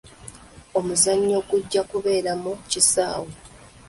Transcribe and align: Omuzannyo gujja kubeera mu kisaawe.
Omuzannyo 0.77 1.37
gujja 1.49 1.81
kubeera 1.89 2.31
mu 2.41 2.51
kisaawe. 2.71 3.31